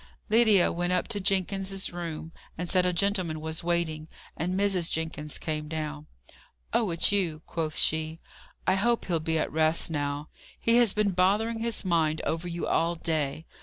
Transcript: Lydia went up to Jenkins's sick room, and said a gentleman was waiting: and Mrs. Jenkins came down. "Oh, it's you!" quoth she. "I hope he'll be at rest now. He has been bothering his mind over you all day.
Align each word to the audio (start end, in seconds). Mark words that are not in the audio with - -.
Lydia 0.29 0.71
went 0.71 0.91
up 0.91 1.07
to 1.09 1.19
Jenkins's 1.19 1.83
sick 1.83 1.93
room, 1.93 2.31
and 2.57 2.67
said 2.67 2.87
a 2.87 2.91
gentleman 2.91 3.39
was 3.39 3.63
waiting: 3.63 4.07
and 4.35 4.59
Mrs. 4.59 4.89
Jenkins 4.91 5.37
came 5.37 5.67
down. 5.67 6.07
"Oh, 6.73 6.89
it's 6.89 7.11
you!" 7.11 7.43
quoth 7.45 7.75
she. 7.75 8.19
"I 8.65 8.73
hope 8.73 9.05
he'll 9.05 9.19
be 9.19 9.37
at 9.37 9.51
rest 9.51 9.91
now. 9.91 10.29
He 10.59 10.77
has 10.77 10.95
been 10.95 11.11
bothering 11.11 11.59
his 11.59 11.85
mind 11.85 12.19
over 12.25 12.47
you 12.47 12.65
all 12.65 12.95
day. 12.95 13.45